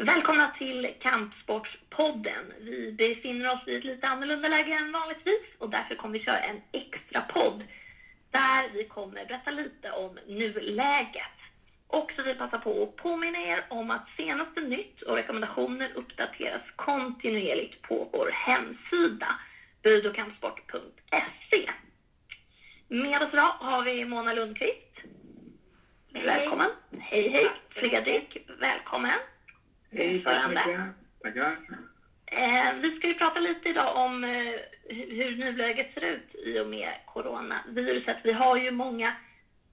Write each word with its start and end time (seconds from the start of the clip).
Välkomna 0.00 0.48
till 0.48 0.94
Kampsportspodden. 0.98 2.52
Vi 2.58 2.92
befinner 2.92 3.52
oss 3.52 3.68
i 3.68 3.74
ett 3.74 3.84
lite 3.84 4.06
annorlunda 4.06 4.48
läge 4.48 4.72
än 4.72 4.92
vanligtvis 4.92 5.42
och 5.58 5.68
därför 5.68 5.94
kommer 5.94 6.18
vi 6.18 6.24
köra 6.24 6.38
en 6.38 6.60
extra 6.72 7.22
podd 7.22 7.64
där 8.30 8.68
vi 8.68 8.84
kommer 8.84 9.24
berätta 9.24 9.50
lite 9.50 9.90
om 9.90 10.18
nuläget. 10.26 11.36
Och 11.86 12.12
så 12.16 12.22
vi 12.22 12.34
passar 12.34 12.58
på 12.58 12.82
att 12.82 12.96
påminna 12.96 13.38
er 13.38 13.64
om 13.68 13.90
att 13.90 14.08
senaste 14.16 14.60
nytt 14.60 15.02
och 15.02 15.14
rekommendationer 15.14 15.92
uppdateras 15.94 16.62
kontinuerligt 16.76 17.82
på 17.82 18.08
vår 18.12 18.30
hemsida 18.32 19.36
budokampsport.se. 19.82 21.70
Med 22.88 23.22
oss 23.22 23.32
idag 23.32 23.52
har 23.58 23.82
vi 23.82 24.04
Mona 24.04 24.32
Lundqvist. 24.32 25.00
Välkommen. 26.08 26.70
Hej, 26.98 27.28
hej. 27.28 27.50
Fredrik, 27.68 28.36
välkommen. 28.58 29.18
Hej, 29.90 30.22
tack 30.22 30.42
så 30.42 30.48
mycket. 30.48 30.80
Tackar. 31.22 31.56
Eh, 32.26 32.74
vi 32.82 32.96
ska 32.96 33.08
ju 33.08 33.14
prata 33.14 33.40
lite 33.40 33.68
idag 33.68 33.96
om 33.96 34.24
eh, 34.24 34.54
hur 34.88 35.36
nuläget 35.36 35.94
ser 35.94 36.04
ut 36.04 36.34
i 36.34 36.60
och 36.60 36.66
med 36.66 36.94
coronaviruset. 37.06 38.16
Vi 38.24 38.32
har 38.32 38.56
ju 38.56 38.70
många 38.70 39.12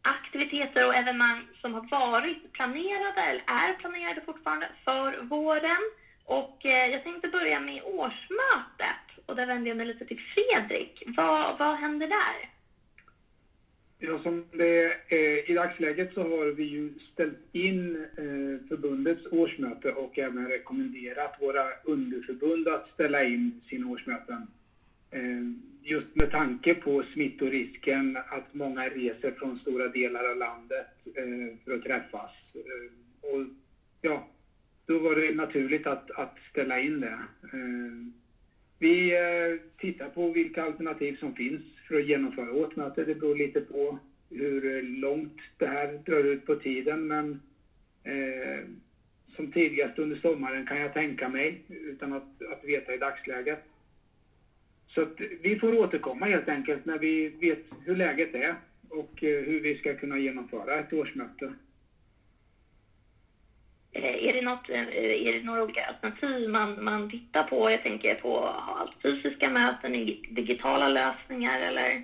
aktiviteter 0.02 0.88
och 0.88 0.96
evenemang 0.96 1.48
som 1.62 1.74
har 1.74 2.12
varit 2.12 2.54
planerade, 2.54 3.22
eller 3.22 3.44
är 3.48 3.74
planerade 3.74 4.22
fortfarande, 4.22 4.70
för 4.84 5.22
våren. 5.22 5.82
Och 6.26 6.66
eh, 6.66 6.88
jag 6.88 7.04
tänkte 7.04 7.28
börja 7.28 7.60
med 7.60 7.82
årsmötet. 7.84 9.26
Och 9.26 9.36
där 9.36 9.46
vänder 9.46 9.70
jag 9.70 9.78
mig 9.78 9.86
lite 9.86 10.06
till 10.06 10.22
Fredrik. 10.34 11.04
Vad, 11.08 11.58
vad 11.58 11.76
händer 11.78 12.08
där? 12.08 12.53
Ja, 14.06 14.20
som 14.24 14.46
det 14.52 14.94
är, 15.08 15.52
I 15.52 15.54
dagsläget 15.54 16.14
så 16.14 16.22
har 16.24 16.46
vi 16.46 16.64
ju 16.64 16.92
ställt 17.14 17.56
in 17.56 17.96
eh, 17.96 18.68
förbundets 18.68 19.26
årsmöte 19.32 19.92
och 19.92 20.20
även 20.20 20.48
rekommenderat 20.48 21.36
våra 21.42 21.64
underförbund 21.84 22.68
att 22.68 22.90
ställa 22.94 23.24
in 23.24 23.62
sina 23.70 23.88
årsmöten. 23.88 24.48
Eh, 25.12 25.44
just 25.82 26.16
med 26.16 26.32
tanke 26.32 26.74
på 26.74 27.04
smittorisken 27.14 28.18
att 28.18 28.54
många 28.54 28.90
reser 28.90 29.32
från 29.32 29.60
stora 29.60 29.88
delar 29.88 30.24
av 30.24 30.38
landet 30.38 30.88
eh, 31.16 31.58
för 31.66 31.76
att 31.76 31.84
träffas. 31.84 32.32
Eh, 32.54 33.30
och 33.30 33.46
ja, 34.02 34.28
då 34.86 35.00
var 35.00 35.16
det 35.16 35.36
naturligt 35.36 35.88
att, 35.88 36.12
att 36.12 36.38
ställa 36.52 36.80
in 36.80 37.00
det. 37.00 37.20
Eh, 37.54 37.94
vi 38.80 39.12
eh, 39.14 39.60
tittar 39.78 40.10
på 40.10 40.30
vilka 40.30 40.64
alternativ 40.64 41.18
som 41.20 41.34
finns 41.34 41.64
för 41.94 42.00
att 42.00 42.06
genomföra 42.06 42.52
årsmötet. 42.52 43.08
Det 43.08 43.14
beror 43.14 43.36
lite 43.36 43.62
på 43.62 43.98
hur 44.30 44.82
långt 44.82 45.38
det 45.58 45.66
här 45.66 46.00
drar 46.06 46.24
ut 46.24 46.46
på 46.46 46.56
tiden 46.56 47.08
men 47.08 47.38
eh, 48.04 48.66
som 49.36 49.48
tidigast 49.48 50.00
under 50.00 50.16
sommaren 50.16 50.66
kan 50.66 50.78
jag 50.78 50.94
tänka 50.94 51.30
mig 51.30 51.62
utan 51.68 52.14
att, 52.14 52.42
att 52.50 52.64
veta 52.64 52.94
i 52.94 52.98
dagsläget. 52.98 53.60
Så 54.88 55.02
att 55.02 55.22
vi 55.42 55.56
får 55.56 55.74
återkomma 55.74 56.26
helt 56.26 56.50
enkelt 56.50 56.86
när 56.86 56.98
vi 56.98 57.28
vet 57.30 57.64
hur 57.86 57.96
läget 57.96 58.36
är 58.36 58.56
och 58.90 59.24
eh, 59.24 59.44
hur 59.44 59.60
vi 59.60 59.76
ska 59.76 59.94
kunna 59.94 60.18
genomföra 60.18 60.80
ett 60.80 60.94
årsmöte. 60.94 61.54
Eh, 63.94 64.28
är 64.28 64.34
det, 64.34 64.42
något, 64.42 64.70
eh, 64.70 65.28
är 65.28 65.34
det 65.34 65.44
några 65.44 65.64
olika 65.64 65.86
alternativ 65.86 66.50
man, 66.50 66.84
man 66.84 67.10
tittar 67.10 67.44
på? 67.44 67.72
Jag 67.72 67.84
tänker 67.84 68.16
på 68.16 68.40
allt 68.48 69.02
fysiska 69.02 69.50
möten, 69.50 69.92
digitala 70.30 70.90
lösningar 70.90 71.62
eller? 71.62 72.04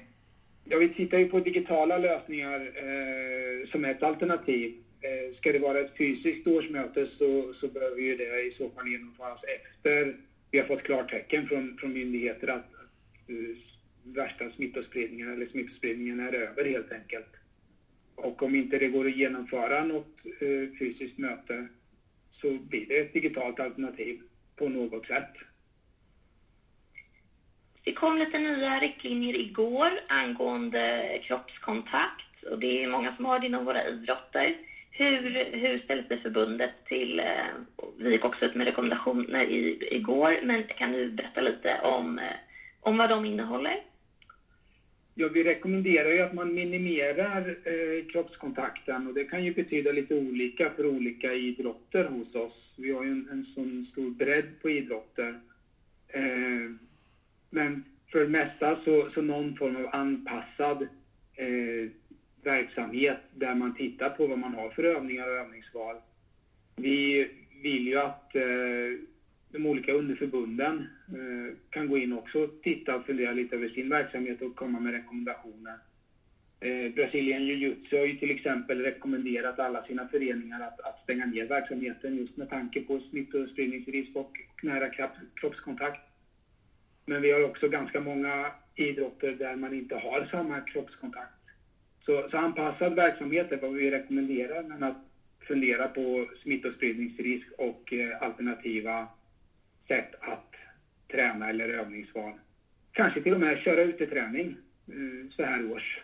Ja, 0.63 0.77
vi 0.77 0.89
tittar 0.89 1.17
ju 1.17 1.25
på 1.25 1.39
digitala 1.39 1.97
lösningar 1.97 2.71
eh, 2.75 3.69
som 3.71 3.85
ett 3.85 4.03
alternativ. 4.03 4.73
Eh, 5.01 5.35
ska 5.37 5.51
det 5.51 5.59
vara 5.59 5.79
ett 5.79 5.97
fysiskt 5.97 6.47
årsmöte 6.47 7.07
så, 7.17 7.53
så 7.53 7.67
behöver 7.67 8.01
ju 8.01 8.15
det 8.15 8.41
i 8.41 8.51
så 8.57 8.69
fall 8.69 8.87
genomföras 8.87 9.39
efter 9.43 10.13
vi 10.51 10.59
har 10.59 10.65
fått 10.65 10.83
klartecken 10.83 11.47
från, 11.47 11.77
från 11.77 11.93
myndigheter 11.93 12.47
att, 12.47 12.73
att 12.73 13.29
uh, 13.29 13.55
värsta 14.03 14.49
smittospridningen 14.49 15.29
eller 15.29 15.45
smittospridningen 15.45 16.19
är 16.19 16.33
över 16.33 16.65
helt 16.65 16.91
enkelt. 16.91 17.35
Och 18.15 18.43
om 18.43 18.55
inte 18.55 18.77
det 18.77 18.87
går 18.87 19.05
att 19.05 19.17
genomföra 19.17 19.83
något 19.83 20.17
uh, 20.41 20.69
fysiskt 20.79 21.17
möte 21.17 21.67
så 22.41 22.47
blir 22.53 22.85
det 22.87 22.99
ett 22.99 23.13
digitalt 23.13 23.59
alternativ 23.59 24.21
på 24.55 24.69
något 24.69 25.05
sätt. 25.05 25.33
Det 27.83 27.93
kom 27.93 28.17
lite 28.17 28.39
nya 28.39 28.79
riktlinjer 28.79 29.35
igår 29.35 29.91
angående 30.07 31.19
kroppskontakt 31.23 32.43
och 32.51 32.59
det 32.59 32.83
är 32.83 32.87
många 32.87 33.15
som 33.15 33.25
har 33.25 33.39
det 33.39 33.45
inom 33.45 33.65
våra 33.65 33.87
idrotter. 33.87 34.57
Hur, 34.91 35.45
hur 35.51 35.79
ställer 35.79 36.03
sig 36.03 36.21
förbundet 36.21 36.85
till, 36.85 37.19
eh, 37.19 37.85
vi 37.97 38.11
gick 38.11 38.25
också 38.25 38.45
ut 38.45 38.55
med 38.55 38.67
rekommendationer 38.67 39.43
i, 39.45 39.87
igår, 39.91 40.39
men 40.43 40.63
kan 40.63 40.91
du 40.91 41.09
berätta 41.09 41.41
lite 41.41 41.79
om, 41.83 42.19
eh, 42.19 42.35
om 42.79 42.97
vad 42.97 43.09
de 43.09 43.25
innehåller? 43.25 43.83
Ja, 45.15 45.27
vi 45.27 45.43
rekommenderar 45.43 46.11
ju 46.11 46.19
att 46.19 46.33
man 46.33 46.53
minimerar 46.53 47.57
eh, 47.63 48.05
kroppskontakten 48.11 49.07
och 49.07 49.13
det 49.13 49.23
kan 49.23 49.43
ju 49.43 49.53
betyda 49.53 49.91
lite 49.91 50.15
olika 50.15 50.69
för 50.69 50.85
olika 50.85 51.33
idrotter 51.33 52.05
hos 52.05 52.35
oss. 52.35 52.73
Vi 52.77 52.91
har 52.91 53.03
ju 53.03 53.09
en, 53.09 53.27
en 53.31 53.45
sån 53.55 53.87
stor 53.91 54.09
bredd 54.09 54.61
på 54.61 54.69
idrotter. 54.69 55.39
Eh, 56.07 56.71
men 57.49 57.83
för 58.11 58.19
det 58.19 58.27
mesta 58.27 58.79
så, 58.85 59.09
så 59.09 59.21
någon 59.21 59.55
form 59.55 59.75
av 59.75 59.89
anpassad 59.91 60.81
eh, 61.35 61.89
verksamhet 62.43 63.19
där 63.31 63.55
man 63.55 63.75
tittar 63.75 64.09
på 64.09 64.27
vad 64.27 64.39
man 64.39 64.53
har 64.53 64.69
för 64.69 64.83
övningar 64.83 65.27
och 65.27 65.35
övningsval. 65.35 65.95
Vi 66.75 67.27
vill 67.61 67.87
ju 67.87 67.97
att 67.97 68.35
eh, 68.35 68.41
de 69.51 69.65
olika 69.65 69.93
underförbunden 69.93 70.87
eh, 71.07 71.55
kan 71.69 71.87
gå 71.87 71.97
in 71.97 72.13
också 72.13 72.39
och 72.43 72.61
titta 72.61 72.95
och 72.95 73.05
fundera 73.05 73.31
lite 73.33 73.55
över 73.55 73.67
sin 73.67 73.89
verksamhet 73.89 74.41
och 74.41 74.55
komma 74.55 74.79
med 74.79 74.93
rekommendationer. 74.93 75.77
Eh, 76.59 76.93
Brasilien 76.93 77.41
Jiu-Jitsu 77.41 77.97
har 77.97 78.05
ju 78.05 78.13
till 78.13 78.31
exempel 78.31 78.81
rekommenderat 78.81 79.59
alla 79.59 79.83
sina 79.83 80.05
föreningar 80.05 80.59
att, 80.59 80.79
att 80.79 81.03
stänga 81.03 81.25
ner 81.25 81.45
verksamheten 81.45 82.15
just 82.15 82.37
med 82.37 82.49
tanke 82.49 82.81
på 82.81 82.99
smittospridningsrisk 82.99 84.15
och 84.15 84.31
nära 84.61 84.89
kroppskontakt. 85.35 86.01
Men 87.05 87.21
vi 87.21 87.31
har 87.31 87.41
också 87.41 87.67
ganska 87.67 87.99
många 87.99 88.51
idrotter 88.75 89.33
där 89.33 89.55
man 89.55 89.73
inte 89.73 89.95
har 89.95 90.27
samma 90.31 90.61
kroppskontakt. 90.61 91.33
Så, 92.05 92.27
så 92.31 92.37
anpassad 92.37 92.95
verksamhet 92.95 93.51
är 93.51 93.57
vad 93.57 93.73
vi 93.73 93.91
rekommenderar, 93.91 94.63
men 94.63 94.83
att 94.83 95.05
fundera 95.47 95.87
på 95.87 96.29
smittospridningsrisk 96.43 97.47
och 97.57 97.93
eh, 97.93 98.21
alternativa 98.21 99.07
sätt 99.89 100.15
att 100.19 100.55
träna 101.11 101.49
eller 101.49 101.69
övningsval. 101.69 102.33
Kanske 102.91 103.21
till 103.21 103.33
och 103.33 103.39
med 103.39 103.59
köra 103.59 103.81
uteträning 103.81 104.57
eh, 104.87 105.35
så 105.35 105.43
här 105.43 105.71
års. 105.71 105.99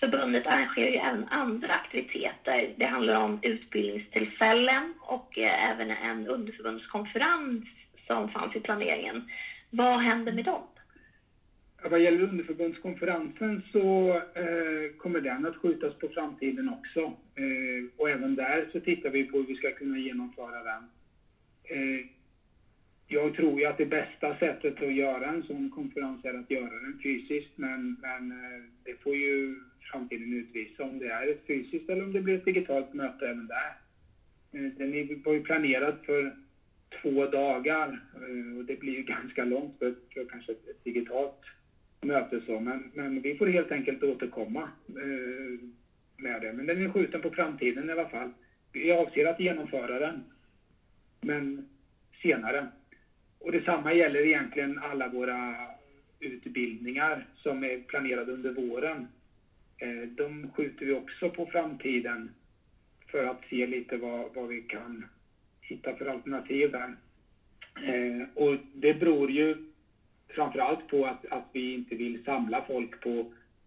Förbundet 0.00 0.46
arrangerar 0.46 0.90
ju 0.90 0.96
även 0.96 1.28
andra 1.28 1.74
aktiviteter. 1.74 2.74
Det 2.76 2.84
handlar 2.84 3.14
om 3.14 3.38
utbildningstillfällen 3.42 4.94
och 5.00 5.38
eh, 5.38 5.70
även 5.70 5.90
en 5.90 6.26
underförbundskonferens 6.26 7.64
som 8.06 8.28
fanns 8.28 8.56
i 8.56 8.60
planeringen. 8.60 9.30
Vad 9.70 10.00
händer 10.00 10.32
med 10.32 10.44
dem? 10.44 10.62
Vad 11.88 12.00
gäller 12.00 12.22
underförbundskonferensen 12.22 13.62
så 13.72 14.14
eh, 14.34 14.90
kommer 14.96 15.20
den 15.20 15.44
att 15.44 15.56
skjutas 15.56 15.94
på 15.94 16.08
framtiden 16.08 16.68
också. 16.68 17.00
Eh, 17.34 17.84
och 17.96 18.10
även 18.10 18.34
där 18.34 18.68
så 18.72 18.80
tittar 18.80 19.10
vi 19.10 19.24
på 19.24 19.36
hur 19.36 19.44
vi 19.44 19.54
ska 19.54 19.72
kunna 19.72 19.98
genomföra 19.98 20.62
den. 20.62 20.88
Eh, 21.64 22.06
jag 23.08 23.34
tror 23.34 23.60
ju 23.60 23.66
att 23.66 23.76
det 23.76 23.84
bästa 23.84 24.34
sättet 24.34 24.82
att 24.82 24.94
göra 24.94 25.28
en 25.28 25.42
sån 25.42 25.68
konferens 25.68 26.24
är 26.24 26.34
att 26.34 26.50
göra 26.50 26.80
den 26.80 26.98
fysiskt, 27.02 27.50
men, 27.54 27.96
men 28.02 28.30
eh, 28.30 28.62
det 28.84 28.94
får 29.02 29.16
ju 29.16 29.60
framtiden 29.90 30.32
utvisa 30.32 30.84
om 30.84 30.98
det 30.98 31.08
är 31.08 31.26
ett 31.26 31.46
fysiskt 31.46 31.88
eller 31.88 32.04
om 32.04 32.12
det 32.12 32.20
blir 32.20 32.34
ett 32.34 32.44
digitalt 32.44 32.92
möte 32.92 33.28
även 33.28 33.46
där. 33.46 33.76
Eh, 34.52 34.72
den 34.72 35.20
var 35.24 35.32
ju 35.32 35.40
planerad 35.40 35.96
för 36.06 36.34
två 37.02 37.26
dagar 37.26 38.00
eh, 38.14 38.58
och 38.58 38.64
det 38.64 38.76
blir 38.76 38.92
ju 38.92 39.02
ganska 39.14 39.44
långt 39.44 39.78
för, 39.78 39.94
för 40.14 40.24
kanske 40.24 40.52
ett 40.52 40.84
digitalt 40.84 41.40
möte 42.00 42.40
så, 42.46 42.60
men, 42.60 42.90
men 42.94 43.20
vi 43.20 43.34
får 43.34 43.46
helt 43.46 43.72
enkelt 43.72 44.02
återkomma 44.02 44.62
eh, 44.88 45.58
med 46.16 46.42
det. 46.42 46.52
Men 46.52 46.66
den 46.66 46.82
är 46.82 46.92
skjuten 46.92 47.22
på 47.22 47.30
framtiden 47.30 47.88
i 47.88 47.92
alla 47.92 48.08
fall. 48.08 48.30
Vi 48.72 48.92
avser 48.92 49.24
att 49.24 49.40
genomföra 49.40 49.98
den, 49.98 50.24
men 51.20 51.68
senare. 52.22 52.66
Och 53.38 53.52
detsamma 53.52 53.92
gäller 53.92 54.26
egentligen 54.26 54.78
alla 54.78 55.08
våra 55.08 55.56
utbildningar 56.20 57.26
som 57.36 57.64
är 57.64 57.78
planerade 57.78 58.32
under 58.32 58.50
våren. 58.50 59.06
Eh, 59.78 60.08
de 60.08 60.50
skjuter 60.50 60.86
vi 60.86 60.92
också 60.92 61.30
på 61.30 61.46
framtiden 61.46 62.30
för 63.10 63.24
att 63.24 63.40
se 63.50 63.66
lite 63.66 63.96
vad, 63.96 64.34
vad 64.34 64.48
vi 64.48 64.60
kan 64.60 65.04
hitta 65.60 65.94
för 65.94 66.06
alternativ 66.06 66.70
där. 66.70 66.96
Eh, 67.84 68.26
och 68.34 68.56
det 68.72 68.94
beror 68.94 69.30
ju 69.30 69.56
framförallt 70.36 70.86
på 70.86 71.06
att, 71.06 71.26
att 71.30 71.48
vi 71.52 71.74
inte 71.74 71.94
vill 71.94 72.24
samla 72.24 72.62
folk 72.62 73.00
på 73.00 73.26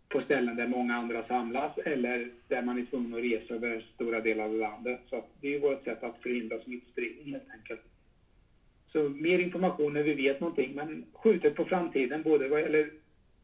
på 0.09 0.21
ställen 0.21 0.55
där 0.55 0.65
många 0.65 0.95
andra 0.95 1.23
samlas 1.23 1.77
eller 1.77 2.29
där 2.47 2.61
man 2.61 2.77
är 2.77 2.83
tvungen 2.83 3.13
att 3.13 3.23
resa 3.23 3.53
över 3.53 3.85
stora 3.95 4.21
delar 4.21 4.43
av 4.43 4.55
landet. 4.55 4.99
Så 5.09 5.23
det 5.41 5.53
är 5.53 5.59
vårt 5.59 5.83
sätt 5.83 6.03
att 6.03 6.21
förhindra 6.21 6.59
smittspridning 6.59 7.31
helt 7.31 7.49
enkelt. 7.53 7.81
Så 8.91 9.09
mer 9.09 9.39
information 9.39 9.93
när 9.93 10.03
vi 10.03 10.13
vet 10.13 10.39
någonting, 10.39 10.75
men 10.75 11.05
skjutet 11.13 11.55
på 11.55 11.65
framtiden 11.65 12.23
både 12.23 12.47
vad 12.47 12.61
gäller 12.61 12.91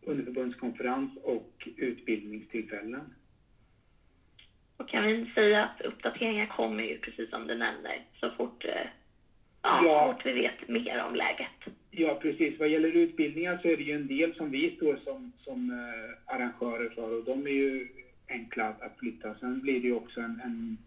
underförbundskonferens 0.01 1.09
och 1.23 1.67
utbildningstillfällen. 1.75 3.13
Och 4.77 4.87
kan 4.87 5.07
vi 5.07 5.25
säga 5.35 5.63
att 5.63 5.81
uppdateringar 5.81 6.45
kommer 6.45 6.83
ju, 6.83 6.97
precis 6.97 7.29
som 7.29 7.47
du 7.47 7.55
nämner, 7.55 8.03
så 8.19 8.29
fort, 8.29 8.65
eh, 8.65 8.87
ja, 9.61 9.81
ja. 9.83 10.13
fort 10.13 10.25
vi 10.25 10.31
vet 10.31 10.67
mer 10.67 11.03
om 11.03 11.15
läget. 11.15 11.54
Ja, 11.97 12.19
precis. 12.21 12.59
Vad 12.59 12.69
gäller 12.69 12.95
utbildningar 12.95 13.59
så 13.61 13.67
är 13.67 13.77
det 13.77 13.83
ju 13.83 13.95
en 13.95 14.07
del 14.07 14.35
som 14.35 14.51
vi 14.51 14.75
står 14.75 14.97
som, 15.03 15.31
som 15.43 15.69
eh, 15.69 16.35
arrangörer 16.35 16.89
för 16.89 17.17
och 17.17 17.23
de 17.23 17.47
är 17.47 17.51
ju 17.51 17.87
enkla 18.27 18.67
att 18.67 18.97
flytta. 18.97 19.35
Sen 19.39 19.61
blir 19.61 19.79
det 19.79 19.87
ju 19.87 19.93
också 19.93 20.21
en, 20.21 20.41
en 20.43 20.77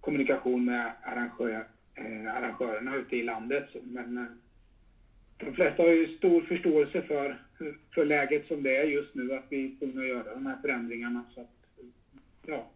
kommunikation 0.00 0.64
med 0.64 0.92
arrangör, 1.02 1.66
eh, 1.94 2.34
arrangörerna 2.34 2.96
ute 2.96 3.16
i 3.16 3.22
landet. 3.22 3.68
Men 3.82 4.18
eh, 4.18 4.24
de 5.36 5.54
flesta 5.54 5.82
har 5.82 5.90
ju 5.90 6.16
stor 6.16 6.42
förståelse 6.42 7.02
för, 7.02 7.38
för 7.94 8.04
läget 8.04 8.46
som 8.46 8.62
det 8.62 8.76
är 8.76 8.84
just 8.84 9.14
nu, 9.14 9.34
att 9.34 9.46
vi 9.48 9.64
är 9.64 9.78
tvungna 9.78 10.00
att 10.00 10.08
göra 10.08 10.34
de 10.34 10.46
här 10.46 10.56
förändringarna. 10.62 11.24
Så 11.34 11.40
att, 11.40 11.56
ja, 12.46 12.66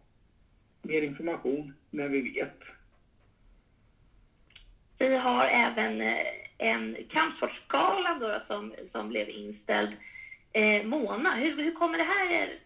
mer 0.81 1.01
information 1.01 1.73
när 1.89 2.07
vi 2.07 2.21
vet. 2.21 2.57
Vi 4.97 5.15
har 5.15 5.45
även 5.45 6.01
eh, 6.01 6.17
en 6.61 6.97
kampsportsgala 7.09 8.17
då, 8.19 8.41
som, 8.47 8.73
som 8.91 9.09
blev 9.09 9.29
inställd. 9.29 9.91
Eh, 10.53 10.83
Mona, 10.83 11.35
hur, 11.35 11.63
hur 11.63 11.71
kommer 11.71 11.97
det 11.97 12.03
här 12.03 12.59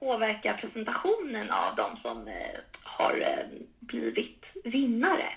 påverka 0.00 0.54
presentationen 0.54 1.50
av 1.50 1.76
de 1.76 1.96
som 1.96 2.28
eh, 2.28 2.60
har 2.82 3.20
eh, 3.20 3.60
blivit 3.80 4.44
vinnare? 4.64 5.32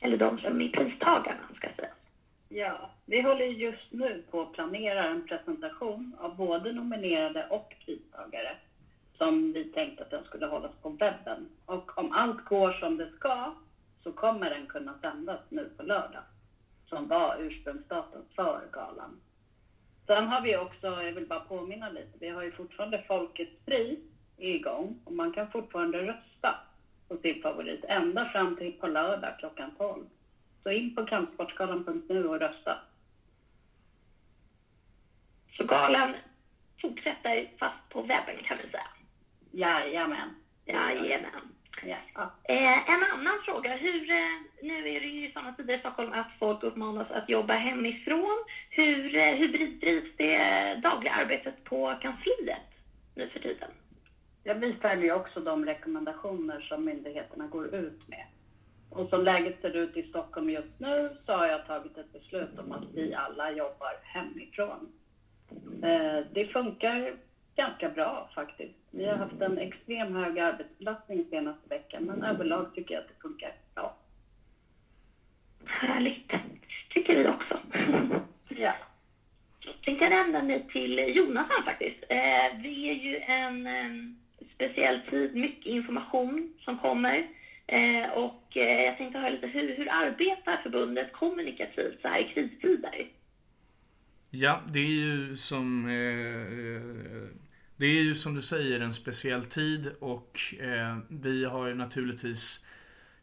Eller 0.00 0.16
de 0.16 0.38
som 0.38 0.60
är 0.60 0.68
pristagarna, 0.68 1.40
ska 1.56 1.66
jag 1.66 1.76
säga. 1.76 1.94
Ja, 2.48 2.90
vi 3.06 3.20
håller 3.20 3.44
just 3.44 3.92
nu 3.92 4.22
på 4.30 4.42
att 4.42 4.52
planera 4.52 5.04
en 5.04 5.26
presentation 5.26 6.16
av 6.18 6.36
både 6.36 6.72
nominerade 6.72 7.46
och 7.46 7.74
pristagare 7.84 8.56
som 9.18 9.52
vi 9.52 9.64
tänkte 9.64 10.02
att 10.02 10.10
den 10.10 10.24
skulle 10.24 10.46
hållas 10.46 10.72
på 10.82 10.88
webben. 10.88 11.48
Och 11.66 11.98
om 11.98 12.12
allt 12.12 12.44
går 12.44 12.72
som 12.72 12.96
det 12.96 13.10
ska 13.16 13.54
så 14.02 14.12
kommer 14.12 14.50
den 14.50 14.66
kunna 14.66 14.94
sändas 15.00 15.40
nu 15.48 15.70
på 15.76 15.82
lördag, 15.82 16.22
som 16.88 17.08
var 17.08 17.36
ursprungsdatum 17.40 18.22
för 18.36 18.68
galan. 18.72 19.20
Sen 20.06 20.28
har 20.28 20.40
vi 20.40 20.56
också, 20.56 20.86
jag 20.86 21.12
vill 21.12 21.26
bara 21.26 21.40
påminna 21.40 21.88
lite, 21.88 22.18
vi 22.20 22.28
har 22.28 22.42
ju 22.42 22.50
fortfarande 22.50 23.04
Folkets 23.08 23.64
pris 23.66 23.98
igång 24.36 24.96
och 25.04 25.12
man 25.12 25.32
kan 25.32 25.50
fortfarande 25.50 25.98
rösta 25.98 26.56
på 27.08 27.16
sin 27.16 27.42
favorit 27.42 27.84
ända 27.84 28.24
fram 28.24 28.56
till 28.56 28.72
på 28.72 28.86
lördag 28.86 29.38
klockan 29.38 29.74
12. 29.78 30.06
Så 30.62 30.70
in 30.70 30.94
på 30.94 31.04
kampsportsgalan.nu 31.04 32.28
och 32.28 32.40
rösta. 32.40 32.78
Så 35.56 35.64
galan 35.64 36.16
fortsätter 36.82 37.48
fast 37.58 37.88
på 37.88 38.02
webben 38.02 38.42
kan 38.42 38.56
vi 38.56 38.70
säga? 38.70 38.88
Jajamän. 39.50 40.34
Jajamän. 40.64 41.53
Ja. 41.82 42.32
Eh, 42.44 42.90
en 42.90 43.02
annan 43.02 43.38
fråga. 43.44 43.76
Hur, 43.76 44.10
eh, 44.10 44.40
nu 44.62 44.78
är 44.88 45.00
det 45.00 45.06
ju 45.06 45.28
i 45.28 45.32
sådana 45.32 45.52
tider 45.52 45.76
i 45.76 45.78
Stockholm 45.78 46.12
att 46.12 46.30
folk 46.38 46.62
uppmanas 46.62 47.10
att 47.10 47.28
jobba 47.28 47.54
hemifrån. 47.54 48.44
Hur, 48.70 49.16
eh, 49.16 49.34
hur 49.34 49.48
drivs 49.80 50.16
det 50.16 50.74
dagliga 50.82 51.12
arbetet 51.12 51.64
på 51.64 51.94
kansliet 52.02 52.70
nu 53.14 53.28
för 53.28 53.40
tiden? 53.40 53.70
Ja, 54.44 54.54
vi 54.54 54.74
följer 54.74 55.14
också 55.14 55.40
de 55.40 55.64
rekommendationer 55.64 56.60
som 56.60 56.84
myndigheterna 56.84 57.46
går 57.46 57.74
ut 57.74 58.08
med. 58.08 58.26
Och 58.90 59.08
som 59.08 59.24
läget 59.24 59.60
ser 59.60 59.76
ut 59.76 59.96
i 59.96 60.02
Stockholm 60.02 60.50
just 60.50 60.80
nu 60.80 61.16
så 61.26 61.32
har 61.32 61.46
jag 61.46 61.66
tagit 61.66 61.98
ett 61.98 62.12
beslut 62.12 62.58
om 62.58 62.72
att 62.72 62.84
vi 62.94 63.14
alla 63.14 63.50
jobbar 63.50 63.92
hemifrån. 64.02 64.92
Det 66.32 66.52
funkar 66.52 67.16
ganska 67.56 67.88
bra 67.88 68.28
faktiskt. 68.34 68.74
Vi 68.90 69.06
har 69.06 69.16
haft 69.16 69.40
en 69.40 69.58
extrem 69.58 70.16
hög 70.16 70.38
arbetsbelastning 70.38 71.24
senaste 71.30 71.68
veckan, 71.68 72.02
men 72.02 72.22
överlag 72.22 72.74
tycker 72.74 72.94
jag 72.94 73.00
att 73.00 73.08
det 73.08 73.22
funkar 73.22 73.52
bra. 73.74 73.96
Härligt. 75.66 76.32
tycker 76.90 77.16
vi 77.16 77.28
också. 77.28 77.58
ja. 78.48 78.74
Jag 79.60 79.80
tänkte 79.82 80.08
vända 80.08 80.42
mig 80.42 80.66
till 80.72 80.98
Jonathan 80.98 81.64
faktiskt. 81.64 82.04
Eh, 82.08 82.60
vi 82.62 82.88
är 82.88 82.94
ju 82.94 83.18
en 83.18 83.66
eh, 83.66 84.14
speciell 84.54 85.00
tid, 85.10 85.34
mycket 85.34 85.66
information 85.66 86.52
som 86.60 86.78
kommer. 86.78 87.26
Eh, 87.66 88.10
och 88.12 88.56
eh, 88.56 88.84
jag 88.84 88.98
tänkte 88.98 89.18
höra 89.18 89.30
lite, 89.30 89.46
hur, 89.46 89.76
hur 89.76 89.88
arbetar 89.90 90.56
förbundet 90.62 91.12
kommunikativt 91.12 92.02
så 92.02 92.08
här 92.08 92.18
i 92.18 92.24
kristider? 92.24 93.06
Ja, 94.36 94.60
det 94.68 94.78
är 94.78 94.90
ju 94.90 95.36
som 95.36 95.86
eh, 95.86 95.94
eh, 95.94 97.28
det 97.76 97.86
är 97.86 98.02
ju 98.02 98.14
som 98.14 98.34
du 98.34 98.42
säger 98.42 98.80
en 98.80 98.92
speciell 98.92 99.44
tid 99.44 99.90
och 100.00 100.40
eh, 100.60 100.98
vi 101.08 101.44
har 101.44 101.66
ju 101.66 101.74
naturligtvis 101.74 102.64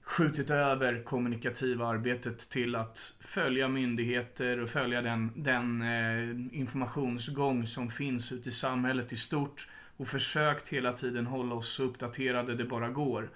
skjutit 0.01 0.49
över 0.49 1.03
kommunikativa 1.03 1.87
arbetet 1.87 2.39
till 2.39 2.75
att 2.75 3.15
följa 3.19 3.67
myndigheter 3.67 4.59
och 4.59 4.69
följa 4.69 5.01
den, 5.01 5.31
den 5.35 5.81
eh, 5.81 6.59
informationsgång 6.59 7.67
som 7.67 7.89
finns 7.89 8.31
ute 8.31 8.49
i 8.49 8.51
samhället 8.51 9.13
i 9.13 9.17
stort 9.17 9.67
och 9.97 10.07
försökt 10.07 10.69
hela 10.69 10.93
tiden 10.93 11.25
hålla 11.25 11.55
oss 11.55 11.69
så 11.69 11.83
uppdaterade 11.83 12.55
det 12.55 12.65
bara 12.65 12.89
går. 12.89 13.29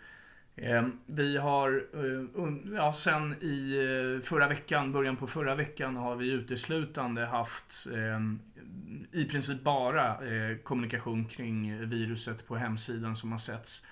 Ehm, 0.57 1.00
vi 1.06 1.38
har, 1.38 1.86
eh, 1.94 2.75
ja 2.75 2.94
sen 2.94 3.36
i 3.42 3.78
eh, 3.78 4.25
förra 4.25 4.48
veckan, 4.48 4.92
början 4.92 5.16
på 5.16 5.28
förra 5.28 5.56
veckan 5.56 5.96
har 5.96 6.16
vi 6.16 6.31
uteslutande 6.31 7.25
haft 7.25 7.88
ehm, 7.96 8.40
i 9.12 9.25
princip 9.25 9.63
bara 9.63 10.07
eh, 10.07 10.57
kommunikation 10.57 11.25
kring 11.25 11.88
viruset 11.90 12.48
på 12.48 12.56
hemsidan 12.56 13.16
som 13.16 13.31
har 13.31 13.40
setts. 13.40 13.86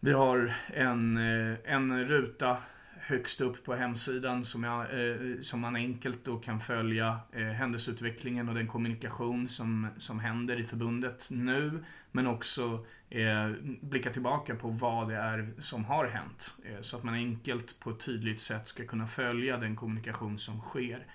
Vi 0.00 0.12
har 0.12 0.54
en, 0.66 1.16
en 1.64 2.08
ruta 2.08 2.56
högst 3.06 3.40
upp 3.40 3.64
på 3.64 3.74
hemsidan 3.74 4.44
som, 4.44 4.64
jag, 4.64 4.80
eh, 4.80 5.40
som 5.40 5.60
man 5.60 5.76
enkelt 5.76 6.24
då 6.24 6.36
kan 6.36 6.60
följa 6.60 7.20
eh, 7.32 7.42
händelseutvecklingen 7.42 8.48
och 8.48 8.54
den 8.54 8.68
kommunikation 8.68 9.48
som, 9.48 9.88
som 9.98 10.20
händer 10.20 10.60
i 10.60 10.64
förbundet 10.64 11.28
nu. 11.30 11.84
Men 12.12 12.26
också 12.26 12.86
eh, 13.10 13.50
blicka 13.80 14.10
tillbaka 14.10 14.54
på 14.54 14.68
vad 14.68 15.08
det 15.08 15.16
är 15.16 15.52
som 15.58 15.84
har 15.84 16.06
hänt. 16.06 16.54
Eh, 16.64 16.80
så 16.80 16.96
att 16.96 17.02
man 17.02 17.14
enkelt 17.14 17.80
på 17.80 17.90
ett 17.90 18.00
tydligt 18.00 18.40
sätt 18.40 18.68
ska 18.68 18.84
kunna 18.84 19.06
följa 19.06 19.56
den 19.56 19.76
kommunikation 19.76 20.38
som 20.38 20.60
sker. 20.60 21.06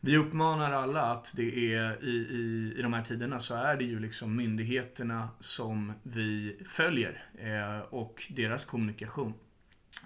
Vi 0.00 0.16
uppmanar 0.16 0.72
alla 0.72 1.02
att 1.02 1.32
det 1.36 1.74
är 1.74 2.04
i, 2.04 2.16
i, 2.16 2.74
i 2.78 2.82
de 2.82 2.92
här 2.92 3.02
tiderna 3.02 3.40
så 3.40 3.54
är 3.54 3.76
det 3.76 3.84
ju 3.84 4.00
liksom 4.00 4.36
myndigheterna 4.36 5.28
som 5.40 5.92
vi 6.02 6.56
följer 6.68 7.24
eh, 7.38 7.78
och 7.80 8.22
deras 8.30 8.64
kommunikation. 8.64 9.34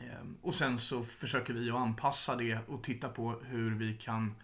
Ehm, 0.00 0.36
och 0.42 0.54
sen 0.54 0.78
så 0.78 1.02
försöker 1.02 1.54
vi 1.54 1.70
att 1.70 1.76
anpassa 1.76 2.36
det 2.36 2.58
och 2.66 2.82
titta 2.82 3.08
på 3.08 3.40
hur 3.44 3.74
vi 3.74 3.94
kan 3.94 4.34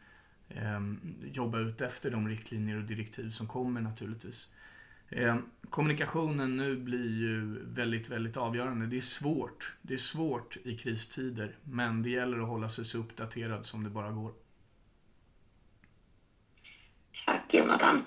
ehm, 0.48 1.14
jobba 1.32 1.58
ut 1.58 1.80
efter 1.80 2.10
de 2.10 2.28
riktlinjer 2.28 2.76
och 2.76 2.84
direktiv 2.84 3.30
som 3.30 3.46
kommer 3.46 3.80
naturligtvis. 3.80 4.52
Ehm, 5.08 5.50
kommunikationen 5.70 6.56
nu 6.56 6.76
blir 6.76 7.18
ju 7.18 7.64
väldigt, 7.64 8.08
väldigt 8.08 8.36
avgörande. 8.36 8.86
Det 8.86 8.96
är 8.96 9.00
svårt. 9.00 9.74
Det 9.82 9.94
är 9.94 9.98
svårt 9.98 10.56
i 10.64 10.76
kristider. 10.76 11.56
Men 11.64 12.02
det 12.02 12.10
gäller 12.10 12.38
att 12.38 12.48
hålla 12.48 12.68
sig 12.68 12.84
så 12.84 12.98
uppdaterad 12.98 13.66
som 13.66 13.84
det 13.84 13.90
bara 13.90 14.10
går. 14.10 14.32
Tack 17.26 17.54
Jonathan. 17.54 18.04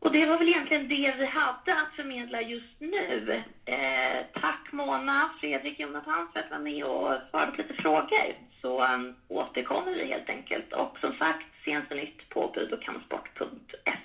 Och 0.00 0.12
det 0.12 0.26
var 0.26 0.38
väl 0.38 0.48
egentligen 0.48 0.88
det 0.88 1.14
vi 1.18 1.24
hade 1.24 1.80
att 1.80 1.92
förmedla 1.96 2.42
just 2.42 2.80
nu. 2.80 3.42
Eh, 3.64 4.26
tack 4.32 4.72
Mona, 4.72 5.30
Fredrik, 5.40 5.80
Jonathan 5.80 6.28
för 6.32 6.40
att 6.40 6.50
vara 6.50 6.60
med 6.60 6.84
och 6.84 7.20
svara 7.30 7.50
på 7.50 7.56
lite 7.56 7.74
frågor. 7.74 8.34
Så 8.60 8.84
um, 8.84 9.14
återkommer 9.28 9.92
vi 9.92 10.06
helt 10.06 10.28
enkelt. 10.28 10.72
Och 10.72 10.98
som 11.00 11.12
sagt, 11.12 11.46
senaste 11.64 11.94
nytt 11.94 12.28
på 12.28 12.50
budokampsport.se 12.54 13.99